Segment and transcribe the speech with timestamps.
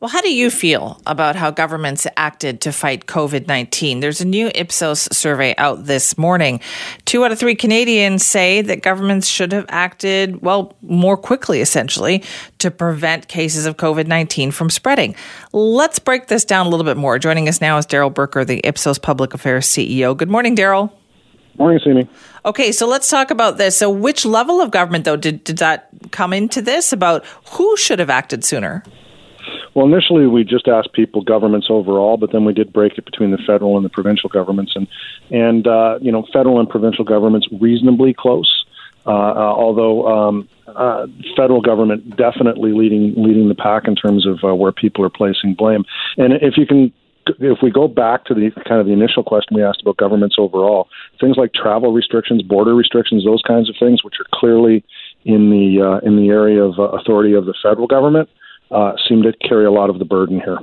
[0.00, 4.00] Well, how do you feel about how governments acted to fight COVID 19?
[4.00, 6.60] There's a new Ipsos survey out this morning.
[7.04, 12.24] Two out of three Canadians say that governments should have acted, well, more quickly, essentially,
[12.60, 15.14] to prevent cases of COVID 19 from spreading.
[15.52, 17.18] Let's break this down a little bit more.
[17.18, 20.16] Joining us now is Darrell Bricker, the Ipsos Public Affairs CEO.
[20.16, 20.98] Good morning, Darrell.
[21.58, 22.08] Morning, Simi.
[22.46, 23.76] Okay, so let's talk about this.
[23.76, 27.98] So, which level of government, though, did, did that come into this about who should
[27.98, 28.82] have acted sooner?
[29.74, 33.30] Well, initially we just asked people, governments overall, but then we did break it between
[33.30, 34.88] the federal and the provincial governments, and
[35.30, 38.64] and uh, you know, federal and provincial governments reasonably close.
[39.06, 44.44] Uh, uh, although um, uh, federal government definitely leading leading the pack in terms of
[44.44, 45.84] uh, where people are placing blame.
[46.18, 46.92] And if you can
[47.38, 50.36] if we go back to the kind of the initial question we asked about governments
[50.38, 50.88] overall,
[51.20, 54.84] things like travel restrictions, border restrictions, those kinds of things, which are clearly
[55.24, 58.28] in the uh, in the area of uh, authority of the federal government,
[58.70, 60.58] uh, seem to carry a lot of the burden here.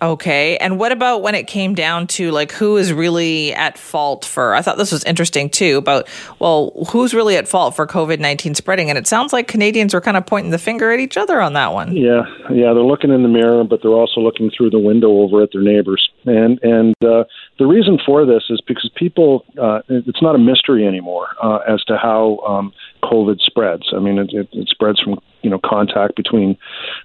[0.00, 0.56] Okay.
[0.56, 4.54] And what about when it came down to like who is really at fault for?
[4.54, 6.08] I thought this was interesting too about,
[6.40, 8.88] well, who's really at fault for COVID 19 spreading?
[8.90, 11.52] And it sounds like Canadians are kind of pointing the finger at each other on
[11.52, 11.96] that one.
[11.96, 12.22] Yeah.
[12.50, 12.72] Yeah.
[12.74, 15.62] They're looking in the mirror, but they're also looking through the window over at their
[15.62, 16.10] neighbors.
[16.24, 17.24] And, and, uh,
[17.58, 21.82] the reason for this is because people, uh, it's not a mystery anymore uh, as
[21.84, 22.72] to how um,
[23.04, 23.92] COVID spreads.
[23.94, 26.56] I mean, it, it, it spreads from you know contact between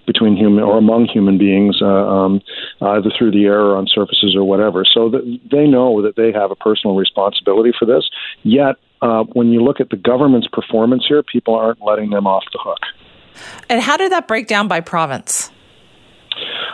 [0.06, 2.42] between human or among human beings, uh, um,
[2.82, 4.86] either through the air or on surfaces or whatever.
[4.86, 8.10] So that they know that they have a personal responsibility for this.
[8.44, 12.44] Yet, uh, when you look at the government's performance here, people aren't letting them off
[12.54, 12.80] the hook.
[13.70, 15.52] And how did that break down by province?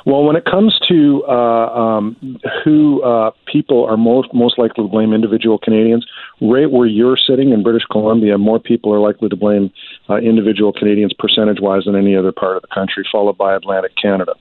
[0.06, 4.90] Well, when it comes to uh, um, who uh, people are most most likely to
[4.90, 6.06] blame individual Canadians,
[6.42, 9.72] right where you're sitting in British Columbia, more people are likely to blame
[10.10, 13.94] uh, individual Canadians percentage wise than any other part of the country, followed by Atlantic
[14.02, 14.34] Canada.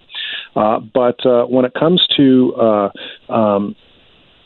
[0.57, 3.77] Uh, but uh, when it comes to uh, um,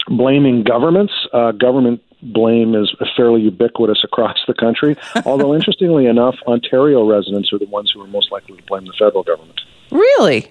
[0.08, 1.12] blaming governments,
[1.58, 4.96] government blame is fairly ubiquitous across the country.
[5.26, 8.94] Although, interestingly enough, Ontario residents are the ones who are most likely to blame the
[8.98, 9.60] federal government.
[9.90, 10.50] Really?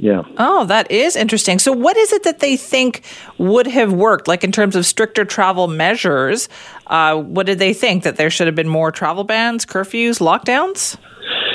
[0.00, 0.22] Yeah.
[0.36, 1.58] Oh, that is interesting.
[1.58, 3.02] So, what is it that they think
[3.36, 6.48] would have worked, like in terms of stricter travel measures?
[6.86, 10.96] Uh, what did they think that there should have been more travel bans, curfews, lockdowns?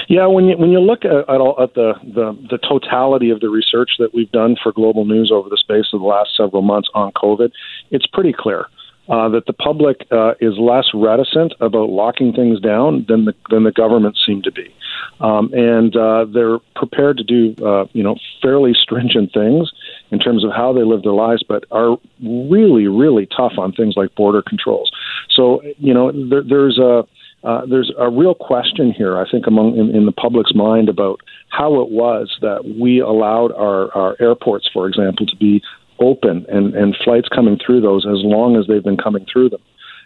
[0.09, 3.39] Yeah, when you when you look at, at, all, at the, the the totality of
[3.39, 6.63] the research that we've done for Global News over the space of the last several
[6.63, 7.49] months on COVID,
[7.91, 8.65] it's pretty clear
[9.09, 13.63] uh, that the public uh, is less reticent about locking things down than the than
[13.63, 14.73] the government seem to be,
[15.19, 19.71] um, and uh, they're prepared to do uh, you know fairly stringent things
[20.11, 23.95] in terms of how they live their lives, but are really really tough on things
[23.97, 24.89] like border controls.
[25.29, 27.03] So you know there, there's a
[27.43, 31.19] uh, there's a real question here, I think, among in, in, the public's mind about
[31.49, 35.61] how it was that we allowed our, our airports, for example, to be
[35.99, 39.61] open and, and flights coming through those as long as they've been coming through them.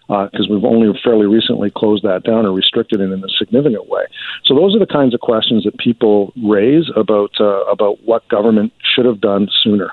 [0.07, 3.89] Because uh, we've only fairly recently closed that down or restricted it in a significant
[3.89, 4.03] way.
[4.45, 8.71] So those are the kinds of questions that people raise about uh, about what government
[8.95, 9.91] should have done sooner.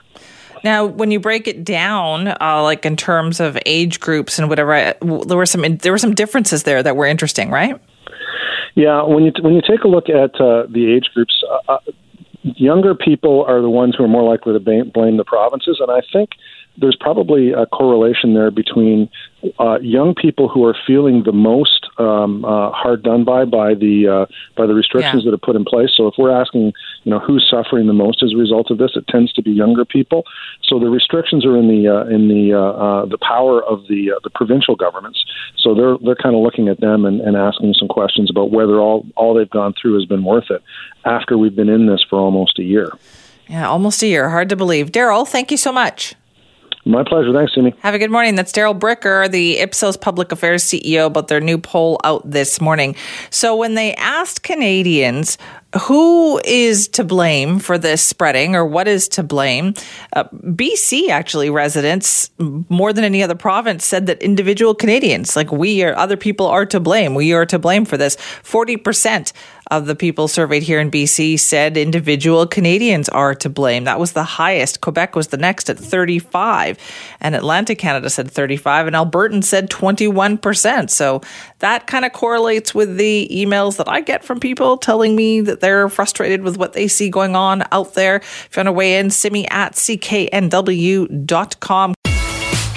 [0.62, 4.94] Now, when you break it down, uh, like in terms of age groups and whatever,
[5.02, 7.80] there were some there were some differences there that were interesting, right?
[8.74, 11.78] Yeah, when you when you take a look at uh, the age groups, uh, uh
[12.64, 16.00] younger people are the ones who are more likely to blame the provinces, and I
[16.12, 16.30] think
[16.76, 19.08] there's probably a correlation there between
[19.58, 24.08] uh, young people who are feeling the most um, uh, hard done by by the
[24.08, 25.30] uh, by the restrictions yeah.
[25.30, 25.90] that are put in place.
[25.96, 26.72] So if we're asking,
[27.04, 29.50] you know, who's suffering the most as a result of this, it tends to be
[29.50, 30.24] younger people.
[30.62, 34.12] So the restrictions are in the uh, in the uh, uh, the power of the
[34.12, 35.24] uh, the provincial governments.
[35.58, 38.80] So they're they're kind of looking at them and, and asking some questions about whether
[38.80, 40.62] all all they've gone through has been worth it
[41.04, 42.90] after we've been in this for almost a year.
[43.48, 44.30] Yeah, almost a year.
[44.30, 44.90] Hard to believe.
[44.90, 46.14] Darrell, thank you so much.
[46.86, 47.32] My pleasure.
[47.32, 47.74] Thanks, Simi.
[47.80, 48.34] Have a good morning.
[48.34, 52.94] That's Darrell Bricker, the Ipsos Public Affairs CEO, about their new poll out this morning.
[53.30, 55.38] So, when they asked Canadians
[55.82, 59.74] who is to blame for this spreading or what is to blame?
[60.12, 65.82] Uh, BC actually residents more than any other province said that individual Canadians, like we
[65.82, 67.14] or other people, are to blame.
[67.14, 68.16] We are to blame for this.
[68.16, 69.32] Forty percent
[69.70, 73.84] of the people surveyed here in BC said individual Canadians are to blame.
[73.84, 74.80] That was the highest.
[74.80, 76.78] Quebec was the next at 35,
[77.20, 80.90] and Atlantic Canada said 35, and Albertan said 21%.
[80.90, 81.22] So
[81.60, 85.60] that kind of correlates with the emails that I get from people telling me that
[85.64, 88.16] they're frustrated with what they see going on out there.
[88.16, 90.34] If you want to weigh in, simi at cknw.com.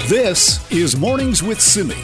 [0.06, 1.94] This is Mornings with Simi.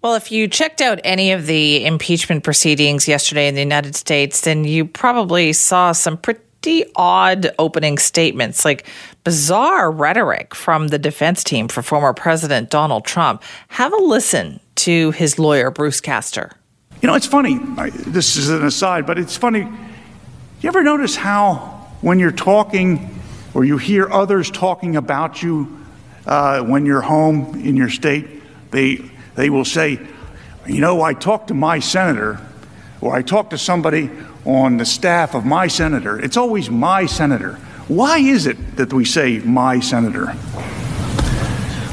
[0.00, 4.42] Well, if you checked out any of the impeachment proceedings yesterday in the United States,
[4.42, 8.86] then you probably saw some pretty odd opening statements, like
[9.24, 13.42] bizarre rhetoric from the defense team for former President Donald Trump.
[13.66, 16.52] Have a listen to his lawyer, Bruce Castor.
[17.02, 17.58] You know, it's funny.
[17.58, 19.60] This is an aside, but it's funny.
[20.60, 23.20] You ever notice how when you're talking
[23.52, 25.84] or you hear others talking about you
[26.26, 28.26] uh, when you're home in your state,
[28.70, 29.00] they
[29.34, 30.00] they will say,
[30.66, 32.40] you know, I talked to my senator,
[33.00, 34.10] or I talked to somebody
[34.46, 36.18] on the staff of my senator.
[36.18, 37.54] It's always my senator.
[37.88, 40.34] Why is it that we say my senator?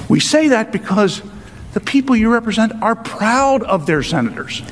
[0.10, 1.22] We say that because
[1.74, 4.64] the people you represent are proud of their senators.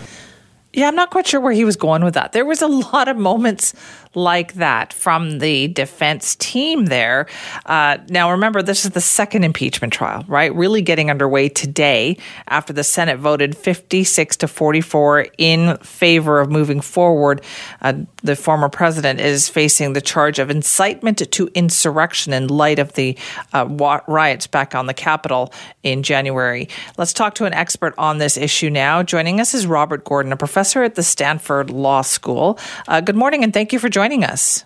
[0.74, 2.32] Yeah, I'm not quite sure where he was going with that.
[2.32, 3.74] There was a lot of moments
[4.14, 7.28] like that from the defense team there.
[7.66, 10.54] Uh, now, remember, this is the second impeachment trial, right?
[10.54, 12.18] Really getting underway today
[12.48, 17.42] after the Senate voted 56 to 44 in favor of moving forward.
[17.82, 22.94] Uh, the former president is facing the charge of incitement to insurrection in light of
[22.94, 23.18] the
[23.54, 25.54] uh, riots back on the Capitol
[25.84, 26.68] in January.
[26.98, 29.04] Let's talk to an expert on this issue now.
[29.04, 32.60] Joining us is Robert Gordon, a professor at the Stanford Law School.
[32.88, 34.66] Uh, good morning, and thank you for joining joining us.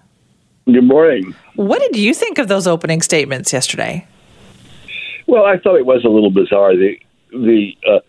[0.65, 1.35] Good morning.
[1.57, 4.07] What did you think of those opening statements yesterday?
[5.27, 6.73] Well, I thought it was a little bizarre.
[6.73, 6.97] The
[7.31, 7.99] the uh,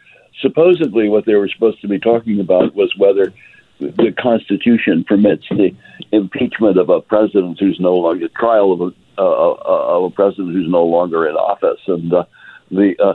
[0.40, 3.32] supposedly what they were supposed to be talking about was whether
[3.80, 5.74] the Constitution permits the
[6.12, 10.52] impeachment of a president who's no longer trial of a uh, uh of a president
[10.52, 12.24] who's no longer in office, and uh,
[12.70, 13.14] the uh,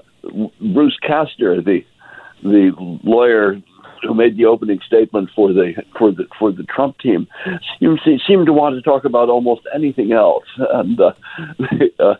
[0.73, 1.85] Bruce Castor, the
[2.43, 2.73] the
[3.05, 3.61] lawyer
[4.01, 7.27] who made the opening statement for the for the for the Trump team
[7.79, 10.45] seemed seemed to want to talk about almost anything else.
[10.57, 11.13] And uh,
[11.99, 12.15] uh,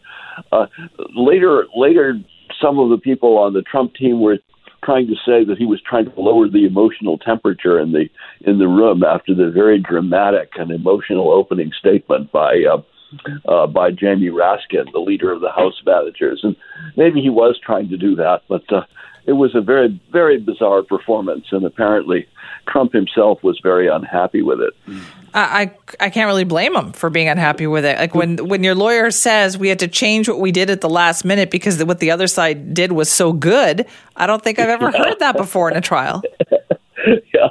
[0.51, 0.67] uh,
[1.15, 2.15] later later,
[2.61, 4.37] some of the people on the Trump team were
[4.83, 8.05] trying to say that he was trying to lower the emotional temperature in the
[8.41, 12.63] in the room after the very dramatic and emotional opening statement by.
[12.71, 12.81] Uh,
[13.45, 16.55] uh, by Jamie Raskin, the leader of the House managers, and
[16.95, 18.83] maybe he was trying to do that, but uh,
[19.25, 22.27] it was a very, very bizarre performance, and apparently
[22.67, 24.73] Trump himself was very unhappy with it.
[25.33, 27.97] I, I can't really blame him for being unhappy with it.
[27.97, 30.89] Like when when your lawyer says we had to change what we did at the
[30.89, 33.85] last minute because what the other side did was so good,
[34.17, 36.21] I don't think I've ever heard that before in a trial.
[37.07, 37.49] yeah.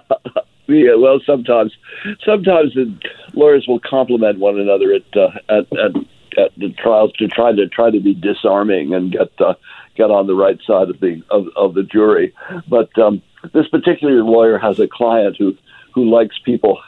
[0.66, 1.76] Yeah, well, sometimes,
[2.24, 2.94] sometimes the
[3.32, 5.92] lawyers will compliment one another at, uh, at at
[6.38, 9.54] at the trials to try to try to be disarming and get uh,
[10.00, 12.32] get on the right side of the of, of the jury.
[12.68, 15.56] But um, this particular lawyer has a client who
[15.94, 16.80] who likes people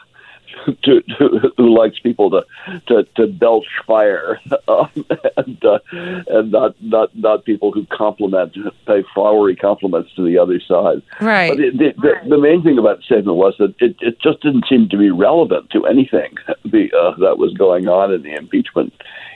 [0.83, 2.47] to, to, who likes people to
[2.87, 4.39] to, to belch fire
[4.69, 4.91] um,
[5.37, 8.57] and uh, and not not not people who compliment
[8.87, 11.03] pay flowery compliments to the other side.
[11.21, 11.51] Right.
[11.51, 14.41] But it, the, the, the main thing about the statement was that it, it just
[14.43, 16.35] didn't seem to be relevant to anything
[16.65, 18.93] the, uh, that was going on in the impeachment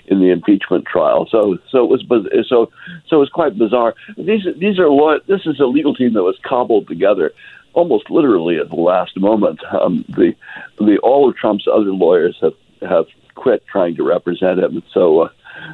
[0.08, 1.26] in the impeachment trial.
[1.30, 2.04] So so it was
[2.48, 2.70] so
[3.08, 3.94] so it was quite bizarre.
[4.16, 7.32] These these are law, this is a legal team that was cobbled together
[7.76, 9.60] almost literally at the last moment.
[9.72, 10.34] Um, the
[10.78, 13.06] the all of Trump's other lawyers have have
[13.36, 14.82] quit trying to represent him.
[14.92, 15.20] So.
[15.20, 15.28] Uh,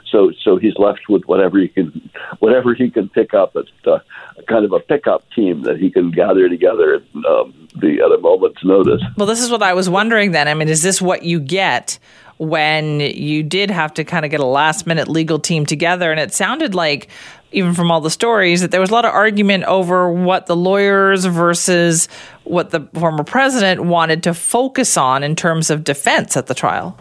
[0.06, 3.56] so, so he's left with whatever he can, whatever he can pick up.
[3.56, 3.98] It's uh,
[4.46, 8.18] kind of a pickup team that he can gather together at, um, the, at a
[8.20, 9.02] moment's notice.
[9.16, 10.30] Well, this is what I was wondering.
[10.30, 11.98] Then, I mean, is this what you get
[12.38, 16.10] when you did have to kind of get a last minute legal team together.
[16.10, 17.08] And it sounded like,
[17.52, 20.56] even from all the stories, that there was a lot of argument over what the
[20.56, 22.08] lawyers versus
[22.44, 26.98] what the former president wanted to focus on in terms of defense at the trial.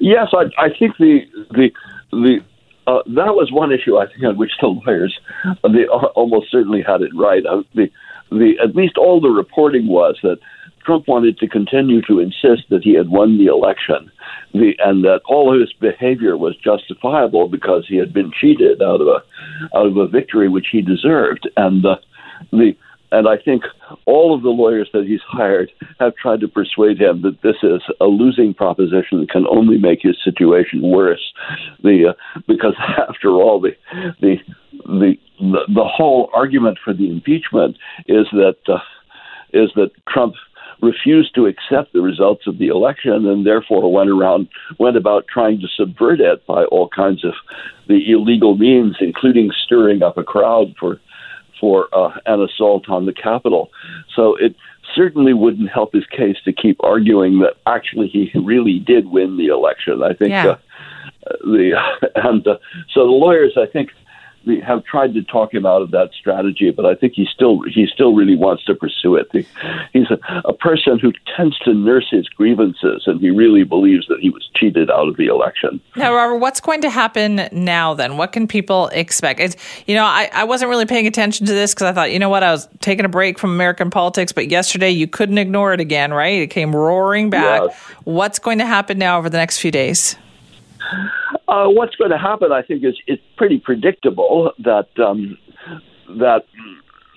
[0.00, 1.20] Yes, I, I think the
[1.50, 1.70] the
[2.10, 2.40] the
[2.86, 5.18] uh, that was one issue I think on which the lawyers
[5.62, 7.44] they almost certainly had it right.
[7.44, 7.90] Uh, the
[8.30, 10.38] the at least all the reporting was that
[10.88, 14.10] Trump wanted to continue to insist that he had won the election,
[14.54, 19.02] the, and that all of his behavior was justifiable because he had been cheated out
[19.02, 21.84] of a out of a victory which he deserved, and
[22.52, 22.72] the
[23.12, 23.64] and I think
[24.06, 27.82] all of the lawyers that he's hired have tried to persuade him that this is
[28.00, 31.34] a losing proposition that can only make his situation worse.
[31.82, 32.74] The uh, because
[33.10, 33.76] after all, the
[34.22, 34.36] the
[34.72, 37.76] the the, the whole argument for the impeachment
[38.06, 38.78] is that uh,
[39.52, 40.34] is that Trump
[40.80, 45.60] refused to accept the results of the election and therefore went around went about trying
[45.60, 47.32] to subvert it by all kinds of
[47.88, 51.00] the illegal means, including stirring up a crowd for
[51.60, 53.70] for uh, an assault on the Capitol.
[54.14, 54.54] So it
[54.94, 59.46] certainly wouldn't help his case to keep arguing that actually he really did win the
[59.46, 60.02] election.
[60.02, 60.46] I think yeah.
[60.46, 60.56] uh,
[61.42, 61.72] the
[62.14, 62.58] and uh,
[62.94, 63.90] so the lawyers, I think,
[64.64, 67.86] have tried to talk him out of that strategy, but I think he still he
[67.92, 69.28] still really wants to pursue it.
[69.92, 74.20] He's a, a person who tends to nurse his grievances, and he really believes that
[74.20, 75.80] he was cheated out of the election.
[75.96, 77.94] Now, Robert, what's going to happen now?
[77.94, 79.40] Then, what can people expect?
[79.40, 82.18] It's, you know, I, I wasn't really paying attention to this because I thought, you
[82.18, 85.72] know what, I was taking a break from American politics, but yesterday you couldn't ignore
[85.72, 86.40] it again, right?
[86.40, 87.62] It came roaring back.
[87.64, 87.80] Yes.
[88.04, 90.16] What's going to happen now over the next few days?
[91.48, 95.38] Uh, what's going to happen, I think, is it's pretty predictable that um,
[96.18, 96.42] that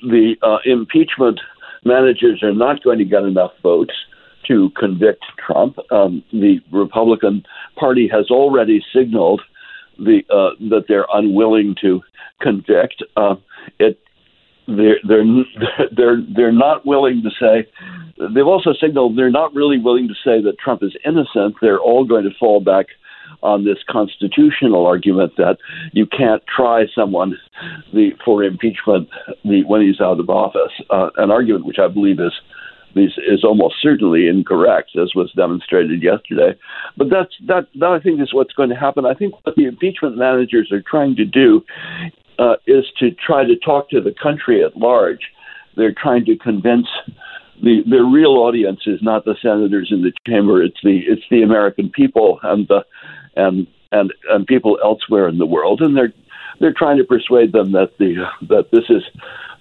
[0.01, 1.41] the uh, impeachment
[1.83, 3.93] managers are not going to get enough votes
[4.47, 5.77] to convict Trump.
[5.91, 7.43] Um, the Republican
[7.77, 9.41] Party has already signaled
[9.97, 12.01] the uh, that they're unwilling to
[12.41, 13.03] convict.
[13.17, 13.35] Uh,
[13.79, 13.99] it
[14.65, 15.25] they're they're
[15.95, 17.67] they're they're not willing to say.
[18.33, 21.55] They've also signaled they're not really willing to say that Trump is innocent.
[21.61, 22.87] They're all going to fall back
[23.43, 25.57] on this constitutional argument that
[25.93, 27.37] you can't try someone
[27.93, 29.09] the, for impeachment
[29.43, 32.33] the, when he's out of office, uh, an argument which I believe is
[32.93, 36.57] is, is almost certainly incorrect, as was demonstrated yesterday.
[36.97, 37.67] But that's that.
[37.75, 39.05] That I think is what's going to happen.
[39.05, 41.63] I think what the impeachment managers are trying to do
[42.37, 45.21] uh, is to try to talk to the country at large.
[45.77, 46.87] They're trying to convince
[47.61, 50.63] the the real audience is not the senators in the chamber.
[50.63, 52.83] It's the it's the American people and the
[53.35, 56.13] and and and people elsewhere in the world, and they're
[56.59, 59.03] they're trying to persuade them that the that this is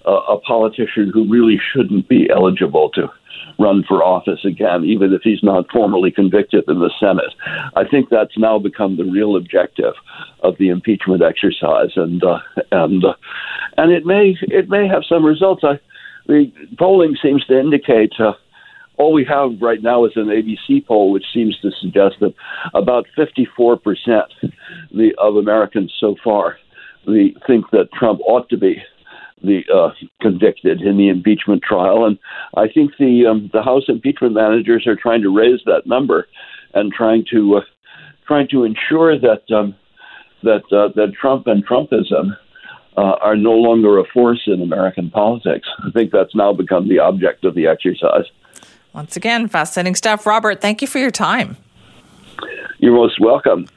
[0.05, 3.07] a, a politician who really shouldn't be eligible to
[3.59, 7.33] run for office again, even if he's not formally convicted in the Senate.
[7.75, 9.93] I think that's now become the real objective
[10.41, 12.39] of the impeachment exercise, and uh,
[12.71, 13.13] and uh,
[13.77, 15.63] and it may it may have some results.
[15.63, 15.79] I,
[16.27, 18.13] the polling seems to indicate.
[18.19, 18.33] Uh,
[19.01, 22.33] all we have right now is an ABC poll, which seems to suggest that
[22.75, 23.79] about 54%
[24.91, 26.57] the, of Americans so far
[27.05, 28.81] think that Trump ought to be
[29.43, 29.89] the uh,
[30.21, 32.19] convicted in the impeachment trial, and
[32.55, 36.27] I think the um, the House impeachment managers are trying to raise that number
[36.75, 37.61] and trying to uh,
[38.27, 39.73] trying to ensure that um,
[40.43, 42.37] that uh, that Trump and Trumpism
[42.97, 45.67] uh, are no longer a force in American politics.
[45.83, 48.25] I think that's now become the object of the exercise.
[48.93, 50.25] Once again, fascinating stuff.
[50.25, 51.57] Robert, thank you for your time.
[52.81, 53.67] You're most welcome.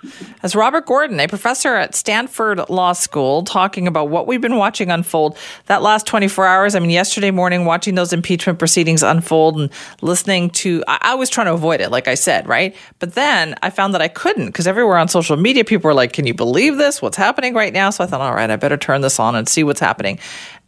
[0.43, 4.91] As Robert Gordon, a professor at Stanford Law School, talking about what we've been watching
[4.91, 6.75] unfold that last 24 hours.
[6.75, 11.29] I mean, yesterday morning, watching those impeachment proceedings unfold and listening to, I, I was
[11.29, 12.75] trying to avoid it, like I said, right?
[12.99, 16.15] But then I found that I couldn't because everywhere on social media, people were like,
[16.15, 17.03] can you believe this?
[17.03, 17.91] What's happening right now?
[17.91, 20.19] So I thought, all right, I better turn this on and see what's happening.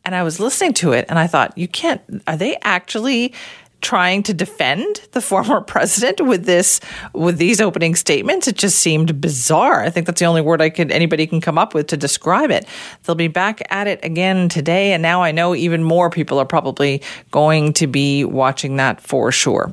[0.05, 3.33] And I was listening to it and I thought, you can't, are they actually
[3.81, 6.81] trying to defend the former president with this
[7.13, 8.49] with these opening statements.
[8.49, 9.83] It just seemed bizarre.
[9.83, 12.51] I think that's the only word i could anybody can come up with to describe
[12.51, 12.67] it.
[13.05, 16.45] They'll be back at it again today and now i know even more people are
[16.45, 19.73] probably going to be watching that for sure.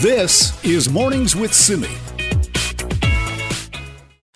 [0.00, 1.88] This is mornings with simi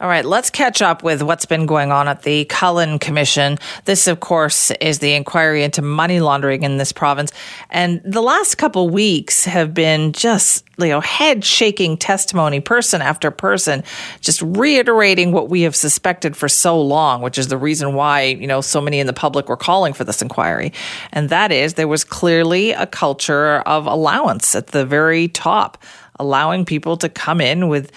[0.02, 3.56] all right, let's catch up with what's been going on at the Cullen Commission.
[3.84, 7.30] This, of course, is the inquiry into money laundering in this province.
[7.70, 13.30] And the last couple weeks have been just, you know, head shaking testimony, person after
[13.30, 13.84] person,
[14.20, 18.48] just reiterating what we have suspected for so long, which is the reason why, you
[18.48, 20.72] know, so many in the public were calling for this inquiry.
[21.12, 25.78] And that is there was clearly a culture of allowance at the very top
[26.18, 27.90] allowing people to come in with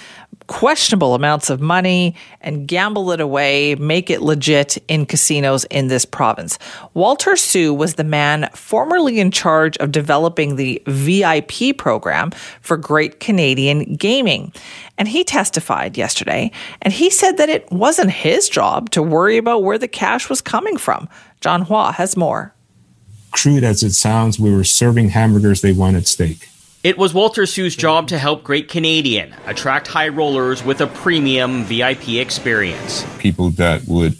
[0.48, 6.06] questionable amounts of money and gamble it away, make it legit in casinos in this
[6.06, 6.60] province.
[6.94, 12.32] Walter Soo was the man formerly in charge of developing the VIP program
[12.62, 14.54] for Great Canadian Gaming.
[14.98, 19.64] And he testified yesterday, and he said that it wasn't his job to worry about
[19.64, 21.10] where the cash was coming from.
[21.42, 22.54] John Hua has more.
[23.32, 26.48] Crude as it sounds, we were serving hamburgers, they wanted steak.
[26.86, 31.64] It was Walter Soo's job to help Great Canadian attract high rollers with a premium
[31.64, 33.04] VIP experience.
[33.18, 34.16] People that would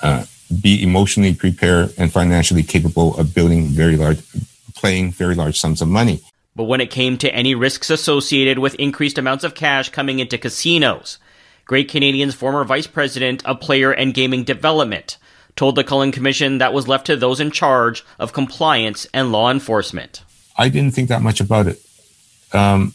[0.00, 0.24] uh,
[0.62, 4.22] be emotionally prepared and financially capable of building very large,
[4.74, 6.22] playing very large sums of money.
[6.56, 10.38] But when it came to any risks associated with increased amounts of cash coming into
[10.38, 11.18] casinos,
[11.66, 15.18] Great Canadian's former vice president of player and gaming development
[15.54, 19.50] told the Cullen Commission that was left to those in charge of compliance and law
[19.50, 20.22] enforcement.
[20.58, 21.80] I didn't think that much about it.
[22.52, 22.92] Um,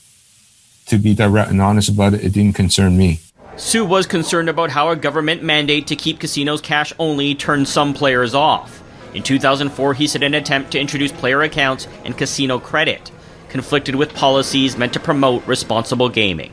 [0.87, 3.21] to be direct and honest about it, it didn't concern me.
[3.55, 7.93] Soo was concerned about how a government mandate to keep casinos cash only turned some
[7.93, 8.83] players off.
[9.13, 13.11] In 2004, he said an attempt to introduce player accounts and casino credit
[13.49, 16.51] conflicted with policies meant to promote responsible gaming.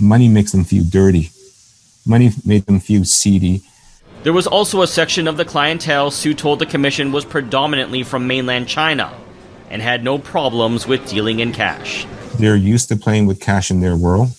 [0.00, 1.30] Money makes them feel dirty.
[2.06, 3.60] Money made them feel seedy.
[4.22, 8.26] There was also a section of the clientele Soo told the commission was predominantly from
[8.26, 9.14] mainland China
[9.70, 12.06] and had no problems with dealing in cash.
[12.38, 14.30] They're used to playing with cash in their world.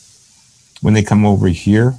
[0.81, 1.95] When they come over here,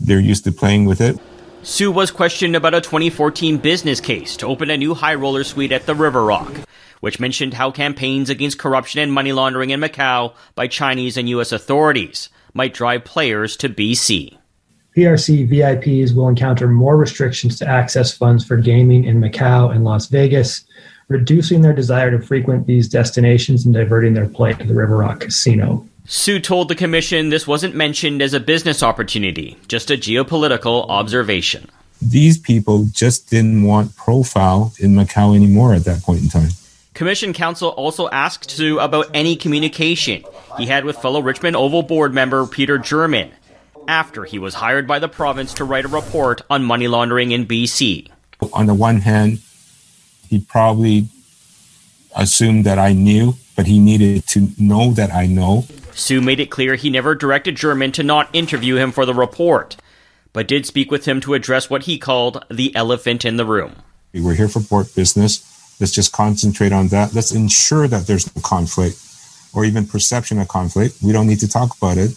[0.00, 1.18] they're used to playing with it.
[1.62, 5.72] Soo was questioned about a 2014 business case to open a new high roller suite
[5.72, 6.52] at the River Rock,
[7.00, 11.52] which mentioned how campaigns against corruption and money laundering in Macau by Chinese and U.S.
[11.52, 14.36] authorities might drive players to BC.
[14.96, 20.06] PRC VIPs will encounter more restrictions to access funds for gaming in Macau and Las
[20.06, 20.64] Vegas,
[21.08, 25.20] reducing their desire to frequent these destinations and diverting their play to the River Rock
[25.20, 25.86] Casino.
[26.06, 31.68] Soo told the commission this wasn't mentioned as a business opportunity, just a geopolitical observation.
[32.02, 36.50] These people just didn't want profile in Macau anymore at that point in time.
[36.92, 40.22] Commission counsel also asked Soo about any communication
[40.58, 43.32] he had with fellow Richmond Oval board member Peter German
[43.88, 47.46] after he was hired by the province to write a report on money laundering in
[47.46, 48.08] BC.
[48.52, 49.40] On the one hand,
[50.34, 51.06] he probably
[52.16, 55.64] assumed that I knew, but he needed to know that I know.
[55.92, 59.76] Soo made it clear he never directed German to not interview him for the report,
[60.32, 63.76] but did speak with him to address what he called the elephant in the room.
[64.12, 65.78] We're here for port business.
[65.80, 67.14] Let's just concentrate on that.
[67.14, 68.98] Let's ensure that there's no conflict
[69.54, 70.96] or even perception of conflict.
[71.00, 72.10] We don't need to talk about it.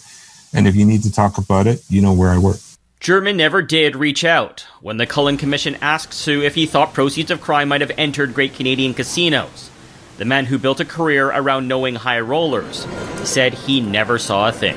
[0.52, 2.58] And if you need to talk about it, you know where I work.
[3.00, 4.66] German never did reach out.
[4.80, 8.34] When the Cullen Commission asked Soo if he thought proceeds of crime might have entered
[8.34, 9.70] great Canadian casinos,
[10.16, 12.88] the man who built a career around knowing high rollers,
[13.22, 14.76] said he never saw a thing.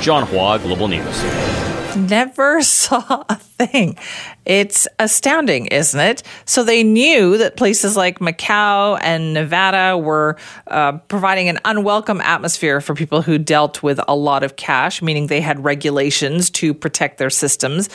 [0.00, 1.75] John Hua, Global News.
[1.96, 3.96] Never saw a thing.
[4.44, 6.22] It's astounding, isn't it?
[6.44, 10.36] So they knew that places like Macau and Nevada were
[10.66, 15.26] uh, providing an unwelcome atmosphere for people who dealt with a lot of cash, meaning
[15.26, 17.88] they had regulations to protect their systems.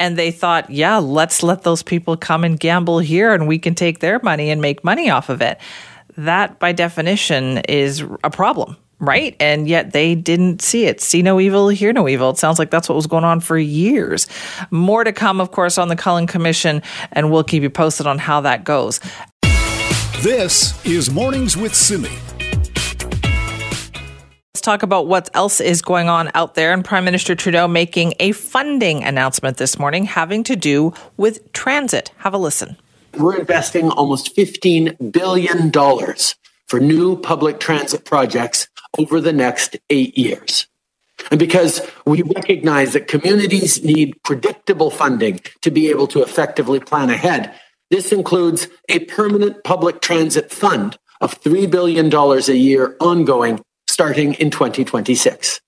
[0.00, 3.74] And they thought, yeah, let's let those people come and gamble here and we can
[3.74, 5.58] take their money and make money off of it
[6.16, 8.76] that by definition is a problem,
[9.06, 9.36] right?
[9.40, 11.00] And yet they didn't see it.
[11.00, 12.30] See no evil, hear no evil.
[12.30, 14.26] It sounds like that's what was going on for years.
[14.70, 18.18] More to come, of course, on the Cullen Commission, and we'll keep you posted on
[18.18, 19.00] how that goes.
[20.20, 22.08] This is Mornings with Simi.
[24.54, 26.72] Let's talk about what else is going on out there.
[26.72, 32.12] And Prime Minister Trudeau making a funding announcement this morning having to do with transit.
[32.18, 32.76] Have a listen
[33.18, 35.72] we're investing almost $15 billion
[36.66, 40.66] for new public transit projects over the next eight years.
[41.30, 47.10] And because we recognize that communities need predictable funding to be able to effectively plan
[47.10, 47.54] ahead,
[47.90, 54.50] this includes a permanent public transit fund of $3 billion a year ongoing starting in
[54.50, 55.60] 2026.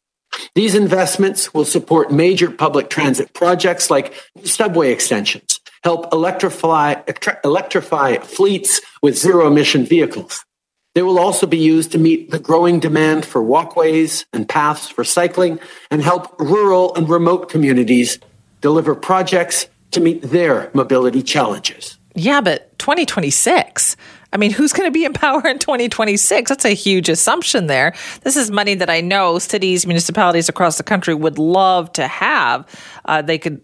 [0.54, 6.94] These investments will support major public transit projects like subway extensions, help electrify,
[7.44, 10.45] electrify fleets with zero emission vehicles.
[10.96, 15.04] They will also be used to meet the growing demand for walkways and paths for
[15.04, 18.18] cycling and help rural and remote communities
[18.62, 21.98] deliver projects to meet their mobility challenges.
[22.14, 23.94] Yeah, but 2026.
[24.32, 26.48] I mean, who's going to be in power in 2026?
[26.48, 27.94] That's a huge assumption there.
[28.22, 32.66] This is money that I know cities, municipalities across the country would love to have.
[33.04, 33.60] Uh, they could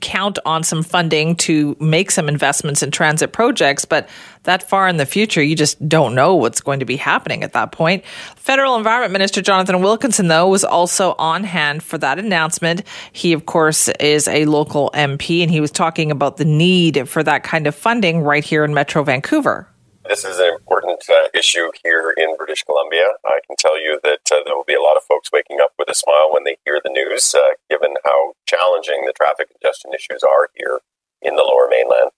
[0.00, 4.08] count on some funding to make some investments in transit projects, but
[4.44, 7.52] that far in the future, you just don't know what's going to be happening at
[7.52, 8.04] that point.
[8.36, 12.82] Federal Environment Minister Jonathan Wilkinson, though, was also on hand for that announcement.
[13.12, 17.22] He, of course, is a local MP, and he was talking about the need for
[17.24, 19.68] that kind of funding right here in Metro Vancouver.
[20.08, 23.18] This is an important uh, issue here in British Columbia.
[23.26, 25.72] I can tell you that uh, there will be a lot of folks waking up
[25.78, 29.90] with a smile when they hear the news, uh, given how challenging the traffic congestion
[29.90, 30.78] issues are here
[31.20, 32.14] in the lower mainland.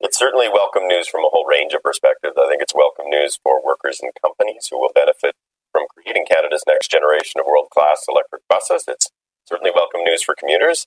[0.00, 2.32] It's certainly welcome news from a whole range of perspectives.
[2.40, 5.36] I think it's welcome news for workers and companies who will benefit
[5.70, 8.88] from creating Canada's next generation of world class electric buses.
[8.88, 9.12] It's
[9.44, 10.86] certainly welcome news for commuters.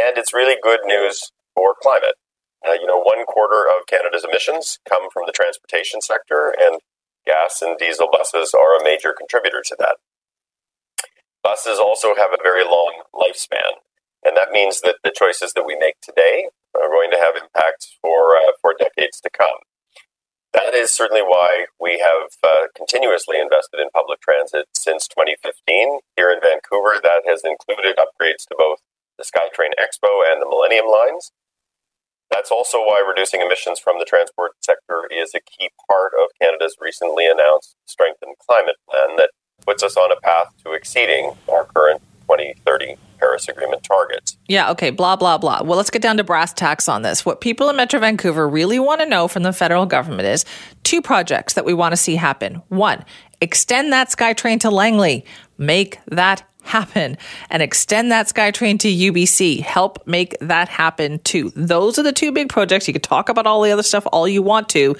[0.00, 2.16] And it's really good news for climate.
[2.66, 6.80] Uh, you know, one quarter of Canada's emissions come from the transportation sector, and
[7.26, 9.96] gas and diesel buses are a major contributor to that.
[11.42, 13.84] Buses also have a very long lifespan,
[14.24, 17.98] and that means that the choices that we make today are going to have impacts
[18.00, 19.60] for uh, for decades to come.
[20.54, 26.30] That is certainly why we have uh, continuously invested in public transit since 2015 here
[26.30, 26.96] in Vancouver.
[27.02, 28.78] That has included upgrades to both
[29.18, 31.32] the SkyTrain Expo and the Millennium lines,
[32.34, 36.74] That's also why reducing emissions from the transport sector is a key part of Canada's
[36.80, 39.30] recently announced Strengthened Climate Plan that
[39.64, 44.36] puts us on a path to exceeding our current 2030 Paris Agreement targets.
[44.48, 45.62] Yeah, okay, blah, blah, blah.
[45.62, 47.24] Well, let's get down to brass tacks on this.
[47.24, 50.44] What people in Metro Vancouver really want to know from the federal government is
[50.82, 52.62] two projects that we want to see happen.
[52.66, 53.04] One,
[53.40, 55.24] extend that SkyTrain to Langley,
[55.56, 57.16] make that happen
[57.50, 59.60] and extend that SkyTrain to UBC.
[59.60, 61.52] Help make that happen too.
[61.54, 62.88] Those are the two big projects.
[62.88, 64.96] You could talk about all the other stuff all you want to,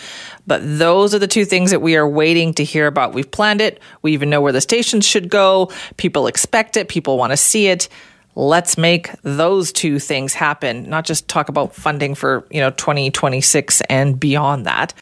[0.46, 3.14] but those are the two things that we are waiting to hear about.
[3.14, 3.80] We've planned it.
[4.02, 5.70] We even know where the stations should go.
[5.96, 6.88] People expect it.
[6.88, 7.88] People want to see it.
[8.36, 13.80] Let's make those two things happen, not just talk about funding for, you know, 2026
[13.82, 14.92] and beyond that.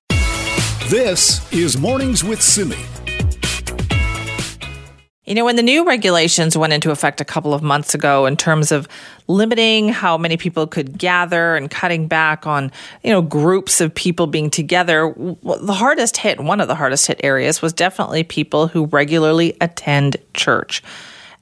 [0.88, 2.76] This is Mornings with Simi.
[5.24, 8.36] You know, when the new regulations went into effect a couple of months ago in
[8.36, 8.88] terms of
[9.28, 12.72] limiting how many people could gather and cutting back on,
[13.04, 17.20] you know, groups of people being together, the hardest hit, one of the hardest hit
[17.22, 20.82] areas was definitely people who regularly attend church.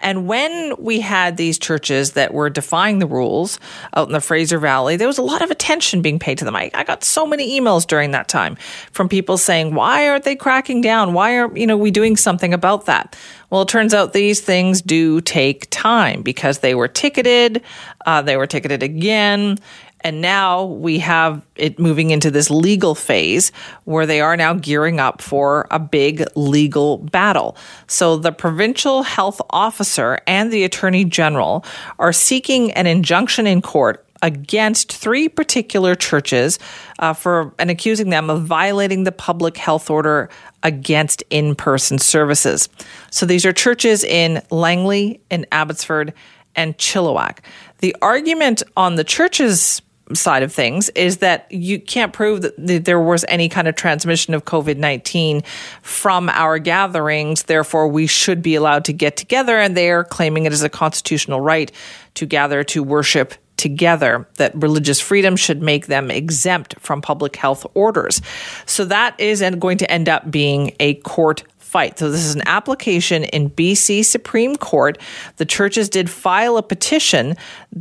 [0.02, 3.58] And when we had these churches that were defying the rules
[3.94, 6.56] out in the Fraser Valley, there was a lot of attention being paid to them.
[6.56, 8.56] I, I got so many emails during that time
[8.92, 11.12] from people saying, why aren't they cracking down?
[11.12, 13.16] Why are, you know, we doing something about that?
[13.50, 17.62] Well, it turns out these things do take time because they were ticketed,
[18.06, 19.58] uh, they were ticketed again.
[20.02, 23.52] And now we have it moving into this legal phase
[23.84, 27.56] where they are now gearing up for a big legal battle.
[27.86, 31.64] So the provincial health officer and the attorney general
[31.98, 36.58] are seeking an injunction in court against three particular churches
[36.98, 40.28] uh, for and accusing them of violating the public health order
[40.62, 42.68] against in-person services.
[43.10, 46.12] So these are churches in Langley, in Abbotsford,
[46.54, 47.38] and Chilliwack.
[47.78, 49.80] The argument on the churches
[50.14, 54.34] side of things is that you can't prove that there was any kind of transmission
[54.34, 55.42] of COVID 19
[55.82, 57.44] from our gatherings.
[57.44, 59.58] Therefore, we should be allowed to get together.
[59.58, 61.70] And they are claiming it as a constitutional right
[62.14, 67.66] to gather to worship together, that religious freedom should make them exempt from public health
[67.74, 68.22] orders.
[68.64, 72.00] So that is going to end up being a court fight.
[72.00, 74.98] So this is an application in BC Supreme Court.
[75.36, 77.36] The churches did file a petition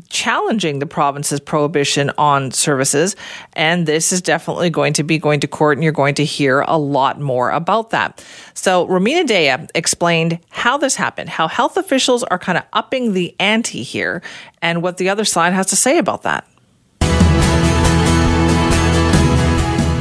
[0.10, 3.16] challenging the province's prohibition on services,
[3.54, 6.62] and this is definitely going to be going to court, and you're going to hear
[6.68, 8.24] a lot more about that.
[8.54, 13.36] So Rumina Daya explained how this happened, how health officials are kind of upping the
[13.40, 14.22] ante here,
[14.62, 16.46] and what the other side has to say about that.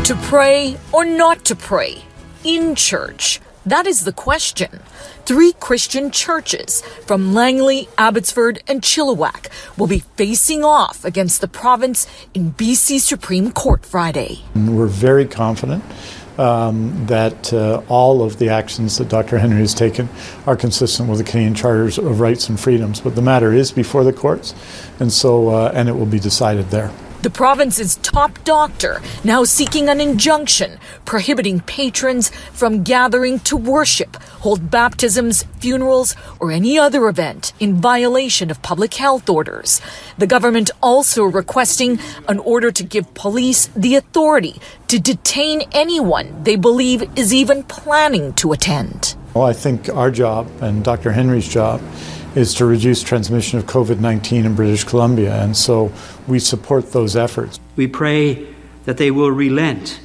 [0.04, 2.02] To pray or not to pray
[2.44, 3.40] in church.
[3.68, 4.80] That is the question.
[5.26, 12.06] Three Christian churches from Langley, Abbotsford, and Chilliwack will be facing off against the province
[12.32, 14.40] in BC Supreme Court Friday.
[14.56, 15.84] We're very confident
[16.38, 19.36] um, that uh, all of the actions that Dr.
[19.36, 20.08] Henry has taken
[20.46, 23.02] are consistent with the Canadian Charters of Rights and Freedoms.
[23.02, 24.54] But the matter is before the courts,
[24.98, 26.90] and so uh, and it will be decided there.
[27.20, 34.70] The province's top doctor now seeking an injunction prohibiting patrons from gathering to worship, hold
[34.70, 39.80] baptisms, funerals, or any other event in violation of public health orders.
[40.16, 46.54] The government also requesting an order to give police the authority to detain anyone they
[46.54, 49.16] believe is even planning to attend.
[49.34, 51.10] Well, I think our job and Dr.
[51.10, 51.80] Henry's job
[52.38, 55.42] is to reduce transmission of COVID 19 in British Columbia.
[55.42, 55.92] And so
[56.28, 57.58] we support those efforts.
[57.74, 58.46] We pray
[58.84, 60.00] that they will relent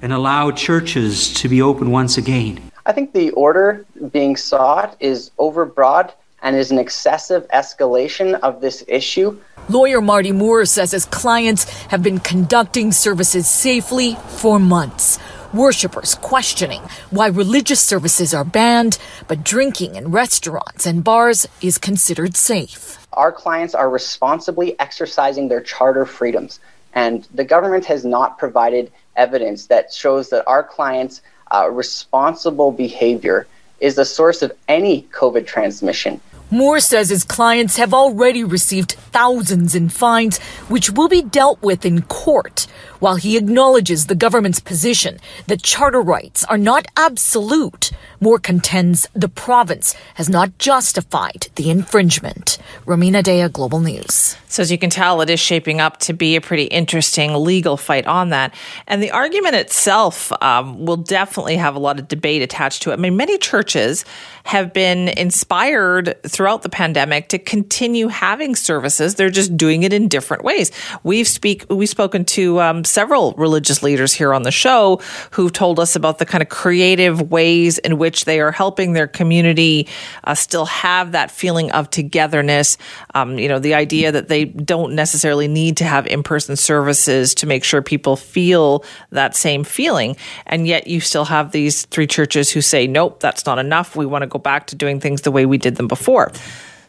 [0.00, 2.60] and allow churches to be open once again.
[2.86, 8.82] I think the order being sought is overbroad and is an excessive escalation of this
[8.88, 9.38] issue.
[9.68, 15.18] Lawyer Marty Moore says his clients have been conducting services safely for months
[15.54, 22.36] worshippers questioning why religious services are banned, but drinking in restaurants and bars is considered
[22.36, 23.06] safe.
[23.12, 26.60] Our clients are responsibly exercising their charter freedoms,
[26.92, 33.46] and the government has not provided evidence that shows that our clients' uh, responsible behavior
[33.80, 36.20] is the source of any COVID transmission.
[36.50, 40.38] Moore says his clients have already received thousands in fines,
[40.68, 42.66] which will be dealt with in court,
[43.00, 47.90] while he acknowledges the government's position that charter rights are not absolute.
[48.20, 52.58] Moore contends the province has not justified the infringement.
[52.86, 54.36] Rumina Daya, Global News.
[54.48, 57.76] So, as you can tell, it is shaping up to be a pretty interesting legal
[57.76, 58.54] fight on that.
[58.86, 62.94] And the argument itself um, will definitely have a lot of debate attached to it.
[62.94, 64.04] I mean, many churches
[64.44, 69.16] have been inspired throughout the pandemic to continue having services.
[69.16, 70.70] They're just doing it in different ways.
[71.02, 75.00] We've speak we've spoken to um, several religious leaders here on the show
[75.32, 79.08] who've told us about the kind of creative ways in which they are helping their
[79.08, 79.88] community
[80.22, 82.78] uh, still have that feeling of togetherness.
[83.14, 87.34] Um, you know, the idea that they don't necessarily need to have in person services
[87.34, 92.06] to make sure people feel that same feeling, and yet you still have these three
[92.06, 93.96] churches who say, "Nope, that's not enough.
[93.96, 96.30] We want to go back to doing things the way we did them before."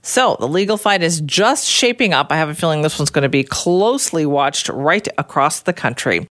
[0.07, 2.31] So the legal fight is just shaping up.
[2.31, 6.27] I have a feeling this one's going to be closely watched right across the country.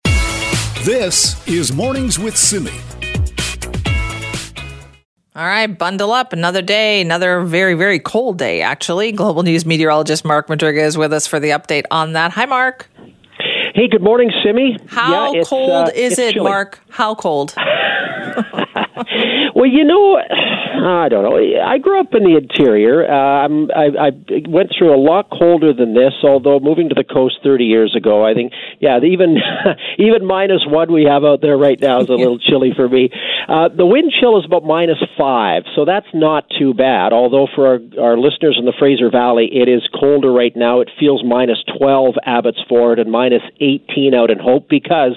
[0.85, 2.71] This is Mornings with Simi.
[5.35, 6.35] All right, bundle up.
[6.35, 9.11] Another day, another very, very cold day, actually.
[9.11, 12.33] Global News meteorologist Mark Madryga is with us for the update on that.
[12.33, 12.91] Hi, Mark.
[13.75, 14.77] Hey, good morning, Simi.
[14.89, 16.45] How yeah, cold uh, is it, chilly.
[16.45, 16.79] Mark?
[16.91, 17.55] How cold?
[19.55, 21.37] well, you know, I don't know.
[21.37, 23.09] I grew up in the interior.
[23.09, 24.11] Uh, I'm, I, I
[24.49, 26.13] went through a lot colder than this.
[26.23, 29.37] Although moving to the coast 30 years ago, I think, yeah, even
[29.99, 33.11] even minus one we have out there right now is a little chilly for me.
[33.49, 37.13] Uh, the wind chill is about minus five, so that's not too bad.
[37.13, 37.81] Although for our,
[38.13, 40.81] our listeners in the Fraser Valley, it is colder right now.
[40.81, 45.17] It feels minus 12 Abbotsford and minus 18 out in Hope because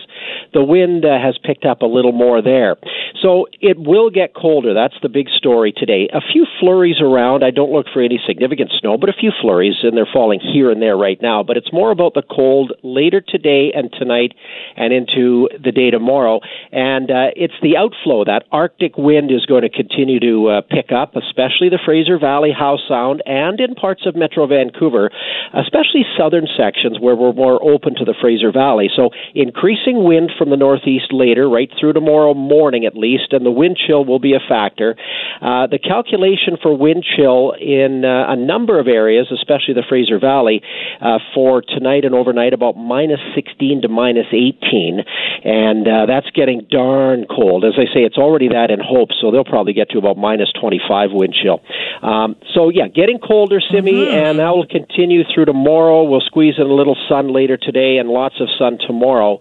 [0.53, 2.75] the wind uh, has picked up a little more there.
[3.21, 4.73] So it will get colder.
[4.73, 6.09] That's the big story today.
[6.13, 7.43] A few flurries around.
[7.43, 10.71] I don't look for any significant snow, but a few flurries, and they're falling here
[10.71, 11.43] and there right now.
[11.43, 14.33] But it's more about the cold later today and tonight
[14.75, 16.41] and into the day tomorrow.
[16.71, 18.25] And uh, it's the outflow.
[18.25, 22.51] That Arctic wind is going to continue to uh, pick up, especially the Fraser Valley,
[22.51, 25.09] Howe Sound, and in parts of Metro Vancouver,
[25.53, 28.89] especially southern sections where we're more open to the Fraser Valley.
[28.95, 33.51] So increasing wind from the northeast later, right through tomorrow morning at least, and the
[33.55, 34.95] wind chill will be a factor.
[35.41, 40.19] Uh, the calculation for wind chill in uh, a number of areas, especially the Fraser
[40.19, 40.61] Valley,
[41.01, 44.99] uh, for tonight and overnight about minus 16 to minus 18,
[45.43, 47.65] and uh, that's getting darn cold.
[47.65, 50.51] As I say, it's already that in Hope, so they'll probably get to about minus
[50.59, 51.61] 25 wind chill.
[52.01, 54.13] Um, so yeah, getting colder, Simi, Mm-hmm.
[54.17, 56.03] and that will continue through tomorrow.
[56.03, 59.39] We'll squeeze in a little sun later today and lots of sun tomorrow.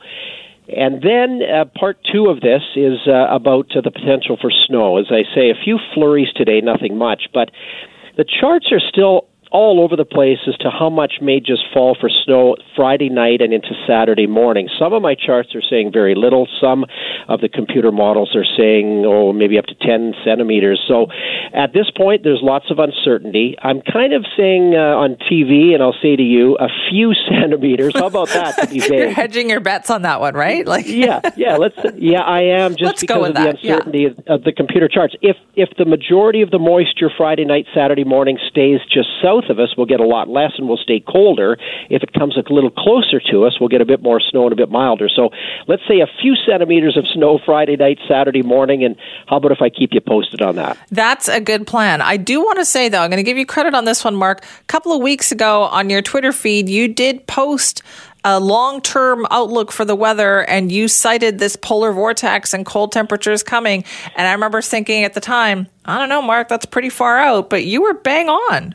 [0.69, 4.97] And then uh, part two of this is uh, about uh, the potential for snow.
[4.97, 7.51] As I say, a few flurries today, nothing much, but
[8.17, 11.97] the charts are still all over the place as to how much may just fall
[11.99, 14.69] for snow Friday night and into Saturday morning.
[14.81, 16.49] Some of my charts are saying very little.
[16.61, 16.85] Some
[17.29, 20.83] of the computer models are saying, oh, maybe up to 10 centimeters.
[20.89, 21.07] So
[21.55, 23.57] at this point, there's lots of uncertainty.
[23.63, 27.93] I'm kind of saying uh, on TV, and I'll say to you, a few centimeters.
[27.95, 30.67] How about that to be You're hedging your bets on that one, right?
[30.67, 31.57] Like, yeah, yeah.
[31.59, 31.77] Let's.
[31.95, 33.73] Yeah, I am just Let's go because with of the that, yeah.
[33.75, 35.15] uncertainty of, of the computer charts.
[35.23, 39.59] If if the majority of the moisture Friday night, Saturday morning stays just south of
[39.59, 41.57] us, we'll get a lot less and we'll stay colder.
[41.91, 44.53] If it comes a little closer to us, we'll get a bit more snow and
[44.53, 45.09] a bit milder.
[45.09, 45.31] So
[45.67, 49.63] let's say a few centimeters of snow Friday night, Saturday morning, and how about if
[49.63, 50.79] I keep you posted on that?
[50.91, 52.01] That's a good plan.
[52.01, 54.17] I do want to say, though, I'm going to give you credit on this one,
[54.17, 54.45] Mark.
[54.45, 57.83] A couple of weeks ago on your Twitter feed, you did post
[58.25, 62.91] a long term outlook for the weather and you cited this polar vortex and cold
[62.91, 63.85] temperatures coming.
[64.17, 67.51] And I remember thinking at the time, I don't know, Mark, that's pretty far out,
[67.51, 68.75] but you were bang on.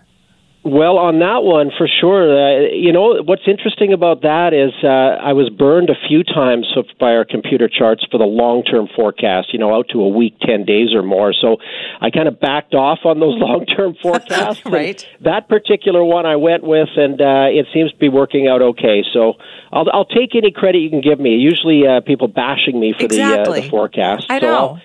[0.70, 2.30] Well, on that one, for sure.
[2.30, 6.68] Uh, you know, what's interesting about that is uh, I was burned a few times
[7.00, 10.36] by our computer charts for the long term forecast, you know, out to a week,
[10.42, 11.34] 10 days or more.
[11.34, 11.58] So
[12.02, 14.64] I kind of backed off on those long term forecasts.
[14.66, 15.04] Right.
[15.22, 19.04] that particular one I went with, and uh, it seems to be working out okay.
[19.12, 19.34] So
[19.72, 21.36] I'll, I'll take any credit you can give me.
[21.38, 23.62] Usually uh, people bashing me for the, uh, Exactly.
[23.62, 24.26] the forecast.
[24.30, 24.56] I So know.
[24.56, 24.82] I'll-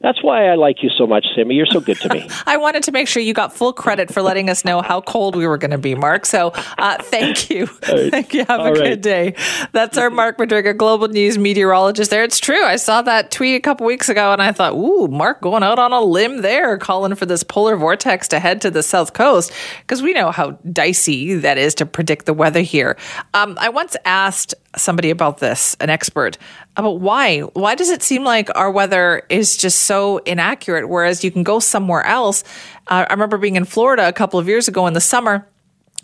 [0.00, 1.54] that's why I like you so much, Simi.
[1.54, 2.26] You're so good to me.
[2.46, 5.36] I wanted to make sure you got full credit for letting us know how cold
[5.36, 6.24] we were going to be, Mark.
[6.24, 7.66] So uh, thank you.
[7.82, 8.46] thank you.
[8.46, 9.34] Have a All good day.
[9.72, 12.24] That's our Mark Madryga, Global News meteorologist there.
[12.24, 12.64] It's true.
[12.64, 15.78] I saw that tweet a couple weeks ago and I thought, ooh, Mark going out
[15.78, 19.52] on a limb there, calling for this polar vortex to head to the south coast
[19.80, 22.96] because we know how dicey that is to predict the weather here.
[23.34, 26.38] Um, I once asked somebody about this, an expert,
[26.76, 27.40] about why.
[27.40, 31.58] Why does it seem like our weather is just so inaccurate, whereas you can go
[31.58, 32.44] somewhere else?
[32.86, 35.46] Uh, I remember being in Florida a couple of years ago in the summer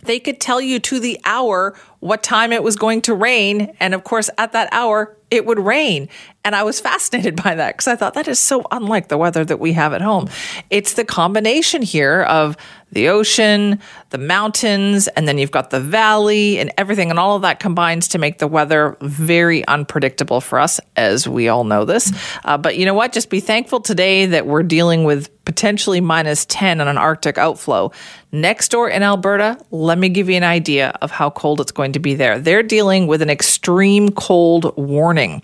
[0.03, 3.75] they could tell you to the hour what time it was going to rain.
[3.81, 6.09] And of course, at that hour, it would rain.
[6.45, 9.45] And I was fascinated by that because I thought that is so unlike the weather
[9.45, 10.29] that we have at home.
[10.71, 12.57] It's the combination here of
[12.93, 17.11] the ocean, the mountains, and then you've got the valley and everything.
[17.11, 21.49] And all of that combines to make the weather very unpredictable for us, as we
[21.49, 22.13] all know this.
[22.45, 23.13] Uh, but you know what?
[23.13, 27.91] Just be thankful today that we're dealing with potentially minus 10 on an Arctic outflow.
[28.33, 31.93] Next door in Alberta, let me give you an idea of how cold it's going
[31.93, 32.39] to be there.
[32.39, 35.43] They're dealing with an extreme cold warning.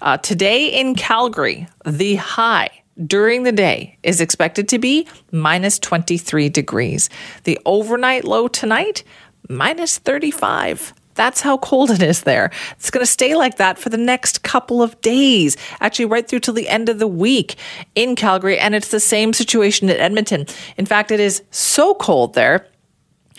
[0.00, 2.70] Uh, today in Calgary, the high
[3.06, 7.08] during the day is expected to be minus 23 degrees.
[7.44, 9.04] The overnight low tonight,
[9.48, 10.94] minus 35.
[11.14, 12.52] That's how cold it is there.
[12.72, 16.40] It's going to stay like that for the next couple of days, actually, right through
[16.40, 17.56] till the end of the week
[17.96, 18.56] in Calgary.
[18.56, 20.46] And it's the same situation at Edmonton.
[20.76, 22.66] In fact, it is so cold there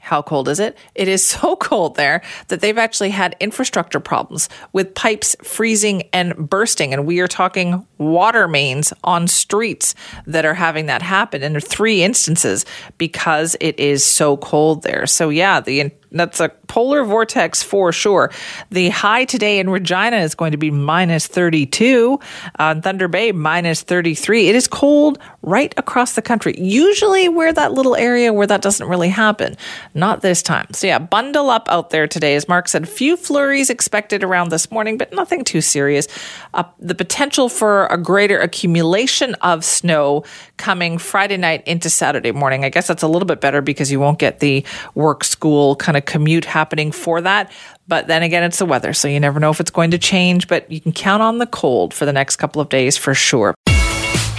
[0.09, 0.75] how cold is it?
[0.95, 6.49] It is so cold there that they've actually had infrastructure problems with pipes freezing and
[6.49, 6.93] bursting.
[6.93, 9.93] And we are talking water mains on streets
[10.25, 12.65] that are having that happen in three instances
[12.97, 15.05] because it is so cold there.
[15.05, 18.31] So, yeah, the that's a polar vortex for sure.
[18.71, 22.19] The high today in Regina is going to be minus 32.
[22.57, 24.49] On Thunder Bay, minus 33.
[24.49, 26.55] It is cold right across the country.
[26.57, 29.55] Usually, we're that little area where that doesn't really happen.
[29.93, 30.67] Not this time.
[30.71, 32.35] So, yeah, bundle up out there today.
[32.35, 36.07] As Mark said, few flurries expected around this morning, but nothing too serious.
[36.53, 40.23] Uh, the potential for a greater accumulation of snow
[40.57, 42.65] coming Friday night into Saturday morning.
[42.65, 45.97] I guess that's a little bit better because you won't get the work school kind
[45.97, 47.51] of commute happening for that.
[47.87, 50.47] But then again, it's the weather, so you never know if it's going to change,
[50.47, 53.55] but you can count on the cold for the next couple of days for sure.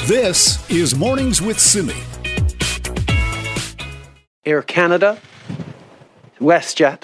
[0.04, 1.94] This is Mornings with Simi.
[4.44, 5.18] Air Canada,
[6.38, 7.02] WestJet,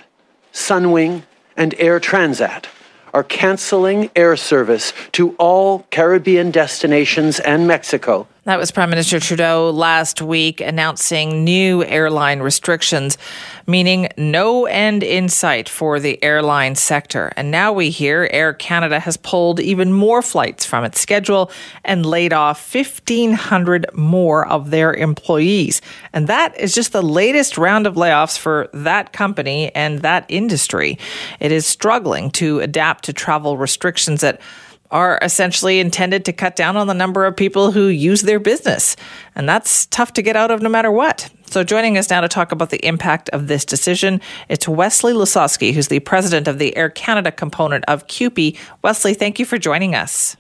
[0.53, 1.23] Sunwing,
[1.57, 2.67] and Air Transat
[3.13, 9.71] are canceling air service to all Caribbean destinations and Mexico that was Prime Minister Trudeau
[9.71, 13.19] last week announcing new airline restrictions,
[13.67, 17.33] meaning no end in sight for the airline sector.
[17.37, 21.51] And now we hear Air Canada has pulled even more flights from its schedule
[21.85, 25.83] and laid off 1,500 more of their employees.
[26.13, 31.01] And that is just the latest round of layoffs for that company and that industry.
[31.41, 34.41] It is struggling to adapt to travel restrictions that
[34.91, 38.97] are essentially intended to cut down on the number of people who use their business.
[39.35, 41.31] And that's tough to get out of no matter what.
[41.49, 45.73] So, joining us now to talk about the impact of this decision, it's Wesley Lesosky,
[45.73, 48.57] who's the president of the Air Canada component of CUPE.
[48.83, 50.37] Wesley, thank you for joining us.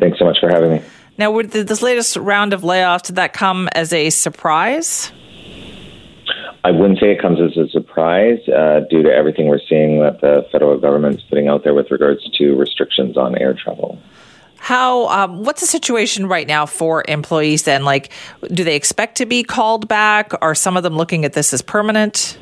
[0.00, 0.82] Thanks so much for having me.
[1.18, 5.12] Now, with this latest round of layoffs, did that come as a surprise?
[6.66, 10.20] I wouldn't say it comes as a surprise uh, due to everything we're seeing that
[10.20, 14.00] the federal government's putting out there with regards to restrictions on air travel.
[14.56, 15.06] How?
[15.06, 17.62] Um, what's the situation right now for employees?
[17.62, 18.10] Then, like,
[18.48, 20.32] do they expect to be called back?
[20.42, 22.36] Are some of them looking at this as permanent?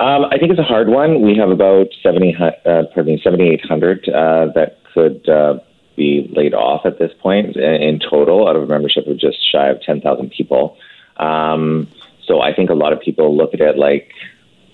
[0.00, 1.20] Um, I think it's a hard one.
[1.20, 2.50] We have about 70, uh,
[2.94, 5.58] pardon me, 7,800 uh, that could uh,
[5.94, 9.68] be laid off at this point in total out of a membership of just shy
[9.68, 10.78] of 10,000 people.
[11.18, 11.86] Um,
[12.26, 14.10] so I think a lot of people look at it like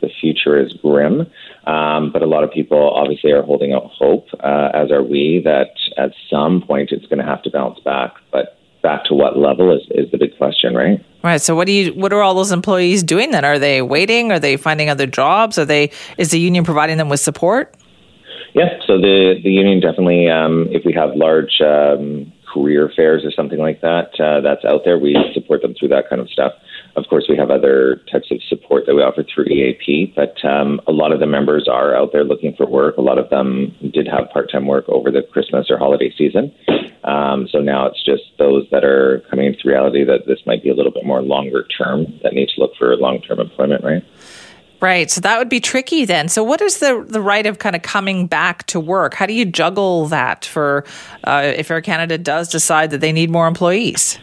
[0.00, 1.26] the future is grim,
[1.66, 5.42] um, but a lot of people obviously are holding out hope, uh, as are we,
[5.44, 8.14] that at some point it's going to have to bounce back.
[8.32, 11.04] But back to what level is, is the big question, right?
[11.22, 11.40] Right.
[11.40, 13.44] So what do you what are all those employees doing then?
[13.44, 14.32] Are they waiting?
[14.32, 15.58] Are they finding other jobs?
[15.58, 17.74] Are they is the union providing them with support?
[18.54, 18.78] Yeah.
[18.86, 23.58] So the the union definitely, um, if we have large um, career fairs or something
[23.58, 24.98] like that, uh, that's out there.
[24.98, 26.52] We support them through that kind of stuff.
[26.96, 30.80] Of course, we have other types of support that we offer through EAP, but um,
[30.86, 32.96] a lot of the members are out there looking for work.
[32.96, 36.52] A lot of them did have part time work over the Christmas or holiday season.
[37.04, 40.70] Um, so now it's just those that are coming into reality that this might be
[40.70, 44.04] a little bit more longer term that need to look for long term employment, right?
[44.80, 45.10] Right.
[45.10, 46.28] So that would be tricky then.
[46.28, 49.14] So what is the the right of kind of coming back to work?
[49.14, 50.84] How do you juggle that for
[51.24, 54.18] uh, if Air Canada does decide that they need more employees?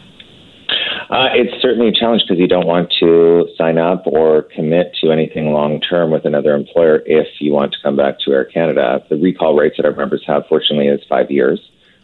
[1.10, 5.10] Uh, it's certainly a challenge because you don't want to sign up or commit to
[5.10, 9.02] anything long term with another employer if you want to come back to Air Canada.
[9.08, 11.60] The recall rates that our members have, fortunately, is five years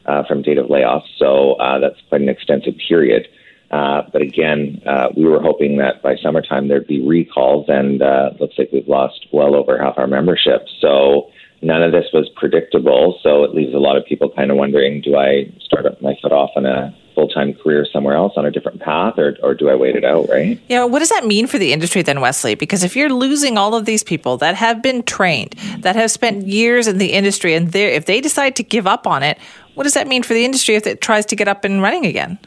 [0.07, 3.29] uh, from date of layoff, so uh, that's quite an extensive period.
[3.71, 8.31] Uh, but again, uh, we were hoping that by summertime there'd be recalls, and uh,
[8.41, 10.65] looks like we've lost well over half our membership.
[10.81, 13.19] So none of this was predictable.
[13.23, 16.33] So it leaves a lot of people kind of wondering: Do I start my foot
[16.33, 19.69] off on a full time career somewhere else on a different path, or or do
[19.69, 20.29] I wait it out?
[20.29, 20.61] Right?
[20.69, 20.85] Yeah.
[20.85, 22.55] What does that mean for the industry then, Wesley?
[22.55, 26.47] Because if you're losing all of these people that have been trained, that have spent
[26.47, 29.39] years in the industry, and if they decide to give up on it,
[29.75, 32.07] what does that mean for the industry if it tries to get up and running
[32.07, 32.39] again?